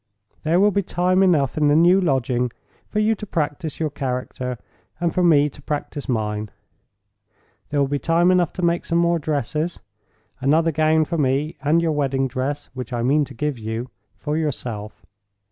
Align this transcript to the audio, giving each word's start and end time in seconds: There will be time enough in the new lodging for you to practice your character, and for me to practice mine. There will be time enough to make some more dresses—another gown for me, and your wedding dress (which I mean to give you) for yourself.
There 0.41 0.59
will 0.59 0.71
be 0.71 0.81
time 0.81 1.21
enough 1.21 1.59
in 1.59 1.67
the 1.67 1.75
new 1.75 2.01
lodging 2.01 2.49
for 2.87 2.97
you 2.97 3.13
to 3.13 3.27
practice 3.27 3.79
your 3.79 3.91
character, 3.91 4.57
and 4.99 5.13
for 5.13 5.21
me 5.21 5.47
to 5.51 5.61
practice 5.61 6.09
mine. 6.09 6.49
There 7.69 7.79
will 7.79 7.87
be 7.87 7.99
time 7.99 8.31
enough 8.31 8.51
to 8.53 8.63
make 8.65 8.83
some 8.83 8.97
more 8.97 9.19
dresses—another 9.19 10.71
gown 10.71 11.05
for 11.05 11.19
me, 11.19 11.55
and 11.61 11.83
your 11.83 11.91
wedding 11.91 12.27
dress 12.27 12.71
(which 12.73 12.91
I 12.91 13.03
mean 13.03 13.25
to 13.25 13.35
give 13.35 13.59
you) 13.59 13.91
for 14.17 14.35
yourself. 14.35 15.05